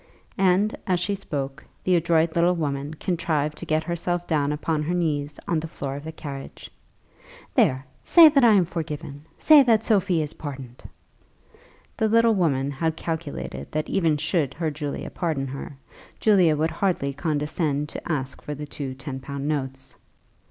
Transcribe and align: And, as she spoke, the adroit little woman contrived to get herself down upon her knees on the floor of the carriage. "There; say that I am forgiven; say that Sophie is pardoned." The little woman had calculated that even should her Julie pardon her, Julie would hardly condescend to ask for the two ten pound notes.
And, 0.39 0.75
as 0.87 0.99
she 0.99 1.13
spoke, 1.13 1.63
the 1.83 1.95
adroit 1.95 2.35
little 2.35 2.55
woman 2.55 2.95
contrived 2.95 3.55
to 3.59 3.67
get 3.67 3.83
herself 3.83 4.25
down 4.25 4.51
upon 4.51 4.81
her 4.81 4.95
knees 4.95 5.39
on 5.47 5.59
the 5.59 5.67
floor 5.67 5.95
of 5.95 6.03
the 6.05 6.11
carriage. 6.11 6.71
"There; 7.53 7.85
say 8.03 8.27
that 8.27 8.43
I 8.43 8.53
am 8.53 8.65
forgiven; 8.65 9.25
say 9.37 9.61
that 9.61 9.83
Sophie 9.83 10.23
is 10.23 10.33
pardoned." 10.33 10.81
The 11.97 12.09
little 12.09 12.33
woman 12.33 12.71
had 12.71 12.95
calculated 12.97 13.71
that 13.73 13.89
even 13.89 14.17
should 14.17 14.55
her 14.55 14.71
Julie 14.71 15.07
pardon 15.09 15.45
her, 15.49 15.77
Julie 16.19 16.51
would 16.51 16.71
hardly 16.71 17.13
condescend 17.13 17.87
to 17.89 18.11
ask 18.11 18.41
for 18.41 18.55
the 18.55 18.65
two 18.65 18.95
ten 18.95 19.19
pound 19.19 19.47
notes. 19.47 19.95